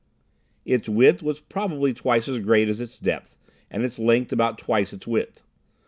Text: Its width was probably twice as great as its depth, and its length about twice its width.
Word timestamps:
Its 0.65 0.89
width 0.89 1.21
was 1.21 1.41
probably 1.41 1.93
twice 1.93 2.27
as 2.27 2.39
great 2.39 2.67
as 2.67 2.81
its 2.81 2.97
depth, 2.97 3.37
and 3.69 3.83
its 3.83 3.99
length 3.99 4.31
about 4.31 4.57
twice 4.57 4.93
its 4.93 5.05
width. 5.05 5.43